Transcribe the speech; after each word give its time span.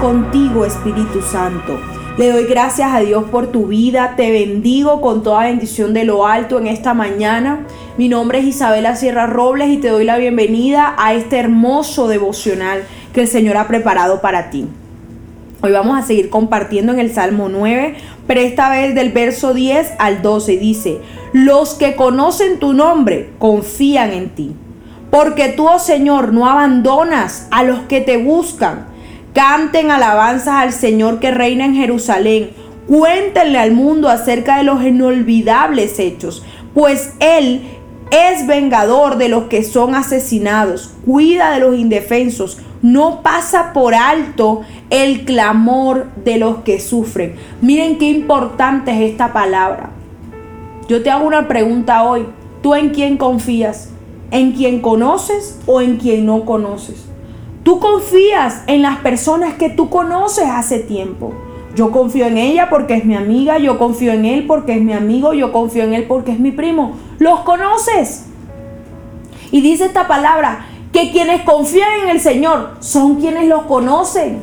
contigo, 0.00 0.66
Espíritu 0.66 1.22
Santo. 1.22 1.80
Le 2.18 2.30
doy 2.30 2.44
gracias 2.44 2.92
a 2.92 3.00
Dios 3.00 3.24
por 3.30 3.46
tu 3.46 3.68
vida. 3.68 4.14
Te 4.14 4.30
bendigo 4.30 5.00
con 5.00 5.22
toda 5.22 5.44
bendición 5.44 5.94
de 5.94 6.04
lo 6.04 6.26
alto 6.26 6.58
en 6.58 6.66
esta 6.66 6.92
mañana. 6.92 7.60
Mi 7.96 8.08
nombre 8.08 8.40
es 8.40 8.44
Isabela 8.44 8.94
Sierra 8.94 9.26
Robles 9.26 9.70
y 9.70 9.78
te 9.78 9.88
doy 9.88 10.04
la 10.04 10.18
bienvenida 10.18 10.94
a 10.98 11.14
este 11.14 11.38
hermoso 11.38 12.08
devocional 12.08 12.82
que 13.14 13.22
el 13.22 13.28
Señor 13.28 13.56
ha 13.56 13.68
preparado 13.68 14.20
para 14.20 14.50
ti. 14.50 14.66
Hoy 15.62 15.72
vamos 15.72 15.98
a 15.98 16.02
seguir 16.02 16.28
compartiendo 16.28 16.92
en 16.92 16.98
el 16.98 17.12
Salmo 17.12 17.48
9, 17.48 17.94
pero 18.26 18.40
esta 18.40 18.68
vez 18.68 18.94
del 18.94 19.12
verso 19.12 19.54
10 19.54 19.94
al 19.98 20.20
12 20.20 20.58
dice, 20.58 21.00
los 21.32 21.74
que 21.74 21.96
conocen 21.96 22.58
tu 22.58 22.74
nombre 22.74 23.30
confían 23.38 24.12
en 24.12 24.28
ti, 24.28 24.54
porque 25.10 25.48
tú, 25.48 25.66
oh 25.68 25.78
Señor, 25.78 26.34
no 26.34 26.46
abandonas 26.48 27.48
a 27.50 27.64
los 27.64 27.80
que 27.80 28.02
te 28.02 28.18
buscan. 28.18 28.97
Canten 29.38 29.92
alabanzas 29.92 30.54
al 30.54 30.72
Señor 30.72 31.20
que 31.20 31.30
reina 31.30 31.64
en 31.64 31.76
Jerusalén. 31.76 32.50
Cuéntenle 32.88 33.60
al 33.60 33.70
mundo 33.70 34.08
acerca 34.08 34.56
de 34.56 34.64
los 34.64 34.82
inolvidables 34.82 36.00
hechos, 36.00 36.44
pues 36.74 37.14
Él 37.20 37.62
es 38.10 38.48
vengador 38.48 39.16
de 39.16 39.28
los 39.28 39.44
que 39.44 39.62
son 39.62 39.94
asesinados, 39.94 40.92
cuida 41.06 41.52
de 41.52 41.60
los 41.60 41.78
indefensos, 41.78 42.58
no 42.82 43.22
pasa 43.22 43.72
por 43.72 43.94
alto 43.94 44.62
el 44.90 45.24
clamor 45.24 46.08
de 46.24 46.38
los 46.38 46.64
que 46.64 46.80
sufren. 46.80 47.36
Miren 47.62 47.98
qué 47.98 48.06
importante 48.10 48.90
es 48.90 49.12
esta 49.12 49.32
palabra. 49.32 49.90
Yo 50.88 51.00
te 51.00 51.10
hago 51.10 51.24
una 51.24 51.46
pregunta 51.46 52.02
hoy. 52.02 52.26
¿Tú 52.60 52.74
en 52.74 52.88
quién 52.88 53.16
confías? 53.16 53.90
¿En 54.32 54.50
quien 54.50 54.80
conoces 54.80 55.60
o 55.64 55.80
en 55.80 55.96
quien 55.98 56.26
no 56.26 56.44
conoces? 56.44 57.08
Tú 57.62 57.80
confías 57.80 58.62
en 58.66 58.82
las 58.82 58.98
personas 58.98 59.54
que 59.54 59.70
tú 59.70 59.90
conoces 59.90 60.46
hace 60.48 60.78
tiempo. 60.78 61.32
Yo 61.74 61.90
confío 61.90 62.26
en 62.26 62.38
ella 62.38 62.68
porque 62.70 62.94
es 62.94 63.04
mi 63.04 63.14
amiga, 63.14 63.58
yo 63.58 63.78
confío 63.78 64.12
en 64.12 64.24
él 64.24 64.46
porque 64.46 64.74
es 64.76 64.82
mi 64.82 64.92
amigo, 64.92 65.32
yo 65.34 65.52
confío 65.52 65.84
en 65.84 65.94
él 65.94 66.04
porque 66.08 66.32
es 66.32 66.40
mi 66.40 66.50
primo. 66.50 66.96
¿Los 67.18 67.40
conoces? 67.40 68.26
Y 69.50 69.60
dice 69.60 69.84
esta 69.84 70.08
palabra, 70.08 70.66
que 70.92 71.10
quienes 71.10 71.42
confían 71.42 71.88
en 72.02 72.08
el 72.08 72.20
Señor 72.20 72.76
son 72.80 73.16
quienes 73.16 73.46
lo 73.48 73.66
conocen. 73.66 74.42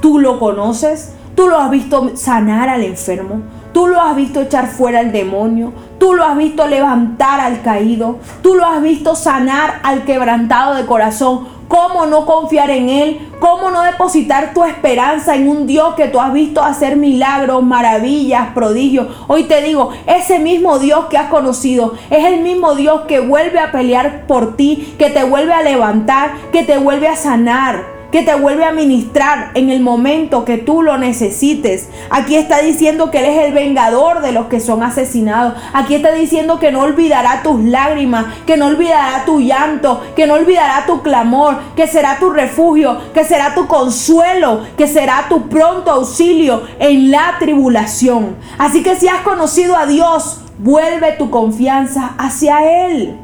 Tú 0.00 0.18
lo 0.18 0.38
conoces, 0.38 1.14
tú 1.34 1.48
lo 1.48 1.58
has 1.58 1.70
visto 1.70 2.16
sanar 2.16 2.68
al 2.68 2.82
enfermo, 2.82 3.42
tú 3.72 3.86
lo 3.86 4.00
has 4.00 4.16
visto 4.16 4.40
echar 4.40 4.68
fuera 4.68 5.00
al 5.00 5.12
demonio, 5.12 5.72
tú 5.98 6.14
lo 6.14 6.24
has 6.24 6.36
visto 6.36 6.66
levantar 6.66 7.40
al 7.40 7.62
caído, 7.62 8.18
tú 8.42 8.54
lo 8.54 8.66
has 8.66 8.82
visto 8.82 9.14
sanar 9.16 9.80
al 9.82 10.04
quebrantado 10.04 10.74
de 10.74 10.86
corazón. 10.86 11.46
¿Cómo 11.74 12.06
no 12.06 12.24
confiar 12.24 12.70
en 12.70 12.88
Él? 12.88 13.32
¿Cómo 13.40 13.68
no 13.68 13.82
depositar 13.82 14.54
tu 14.54 14.62
esperanza 14.62 15.34
en 15.34 15.48
un 15.48 15.66
Dios 15.66 15.96
que 15.96 16.06
tú 16.06 16.20
has 16.20 16.32
visto 16.32 16.62
hacer 16.62 16.94
milagros, 16.94 17.64
maravillas, 17.64 18.50
prodigios? 18.54 19.08
Hoy 19.26 19.42
te 19.48 19.60
digo, 19.60 19.90
ese 20.06 20.38
mismo 20.38 20.78
Dios 20.78 21.06
que 21.06 21.18
has 21.18 21.30
conocido 21.30 21.94
es 22.10 22.24
el 22.26 22.42
mismo 22.42 22.76
Dios 22.76 23.02
que 23.08 23.18
vuelve 23.18 23.58
a 23.58 23.72
pelear 23.72 24.28
por 24.28 24.54
ti, 24.54 24.94
que 25.00 25.10
te 25.10 25.24
vuelve 25.24 25.52
a 25.52 25.62
levantar, 25.62 26.34
que 26.52 26.62
te 26.62 26.78
vuelve 26.78 27.08
a 27.08 27.16
sanar 27.16 27.93
que 28.14 28.22
te 28.22 28.36
vuelve 28.36 28.64
a 28.64 28.70
ministrar 28.70 29.50
en 29.54 29.70
el 29.70 29.80
momento 29.80 30.44
que 30.44 30.56
tú 30.56 30.82
lo 30.82 30.98
necesites. 30.98 31.88
Aquí 32.10 32.36
está 32.36 32.60
diciendo 32.60 33.10
que 33.10 33.18
Él 33.18 33.24
es 33.24 33.46
el 33.46 33.52
vengador 33.52 34.20
de 34.20 34.30
los 34.30 34.46
que 34.46 34.60
son 34.60 34.84
asesinados. 34.84 35.54
Aquí 35.72 35.96
está 35.96 36.12
diciendo 36.12 36.60
que 36.60 36.70
no 36.70 36.82
olvidará 36.82 37.42
tus 37.42 37.60
lágrimas, 37.64 38.26
que 38.46 38.56
no 38.56 38.66
olvidará 38.66 39.24
tu 39.24 39.40
llanto, 39.40 40.00
que 40.14 40.28
no 40.28 40.34
olvidará 40.34 40.86
tu 40.86 41.02
clamor, 41.02 41.58
que 41.74 41.88
será 41.88 42.20
tu 42.20 42.30
refugio, 42.30 43.00
que 43.12 43.24
será 43.24 43.52
tu 43.52 43.66
consuelo, 43.66 44.60
que 44.78 44.86
será 44.86 45.26
tu 45.28 45.48
pronto 45.48 45.90
auxilio 45.90 46.62
en 46.78 47.10
la 47.10 47.34
tribulación. 47.40 48.36
Así 48.58 48.84
que 48.84 48.94
si 48.94 49.08
has 49.08 49.22
conocido 49.22 49.76
a 49.76 49.86
Dios, 49.86 50.40
vuelve 50.58 51.16
tu 51.18 51.30
confianza 51.30 52.14
hacia 52.16 52.86
Él. 52.86 53.23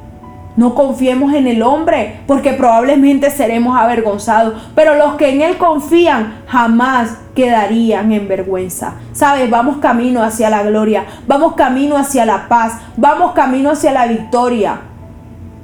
No 0.60 0.74
confiemos 0.74 1.32
en 1.32 1.46
el 1.46 1.62
hombre, 1.62 2.20
porque 2.26 2.52
probablemente 2.52 3.30
seremos 3.30 3.78
avergonzados. 3.80 4.62
Pero 4.74 4.94
los 4.94 5.14
que 5.14 5.30
en 5.30 5.40
Él 5.40 5.56
confían 5.56 6.42
jamás 6.46 7.16
quedarían 7.34 8.12
en 8.12 8.28
vergüenza. 8.28 8.96
Sabes, 9.14 9.48
vamos 9.48 9.78
camino 9.78 10.22
hacia 10.22 10.50
la 10.50 10.62
gloria, 10.62 11.06
vamos 11.26 11.54
camino 11.54 11.96
hacia 11.96 12.26
la 12.26 12.46
paz, 12.48 12.74
vamos 12.98 13.32
camino 13.32 13.70
hacia 13.70 13.90
la 13.90 14.06
victoria. 14.06 14.82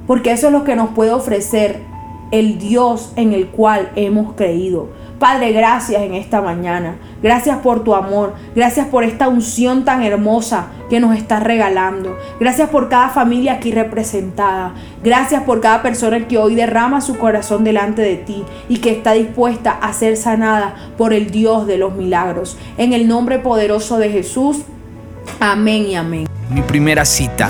Porque 0.07 0.31
eso 0.31 0.47
es 0.47 0.53
lo 0.53 0.63
que 0.63 0.75
nos 0.75 0.89
puede 0.89 1.11
ofrecer 1.11 1.83
el 2.31 2.57
Dios 2.57 3.13
en 3.17 3.33
el 3.33 3.49
cual 3.49 3.91
hemos 3.95 4.33
creído. 4.33 4.89
Padre, 5.19 5.51
gracias 5.51 6.03
en 6.03 6.13
esta 6.13 6.41
mañana. 6.41 6.97
Gracias 7.23 7.57
por 7.57 7.83
tu 7.83 7.95
amor. 7.95 8.35
Gracias 8.55 8.87
por 8.87 9.03
esta 9.03 9.27
unción 9.27 9.83
tan 9.83 10.03
hermosa 10.03 10.67
que 10.91 10.99
nos 10.99 11.17
estás 11.17 11.41
regalando. 11.41 12.15
Gracias 12.39 12.69
por 12.69 12.87
cada 12.87 13.09
familia 13.09 13.53
aquí 13.53 13.71
representada. 13.71 14.73
Gracias 15.03 15.41
por 15.41 15.59
cada 15.59 15.81
persona 15.81 16.27
que 16.27 16.37
hoy 16.37 16.53
derrama 16.53 17.01
su 17.01 17.17
corazón 17.17 17.63
delante 17.63 18.03
de 18.03 18.17
ti 18.17 18.43
y 18.69 18.77
que 18.77 18.91
está 18.91 19.13
dispuesta 19.13 19.71
a 19.71 19.91
ser 19.93 20.17
sanada 20.17 20.75
por 20.97 21.13
el 21.13 21.31
Dios 21.31 21.65
de 21.65 21.77
los 21.77 21.95
milagros. 21.95 22.57
En 22.77 22.93
el 22.93 23.07
nombre 23.07 23.39
poderoso 23.39 23.97
de 23.97 24.09
Jesús. 24.09 24.59
Amén 25.39 25.87
y 25.87 25.95
amén. 25.95 26.27
Mi 26.51 26.61
primera 26.61 27.05
cita 27.05 27.49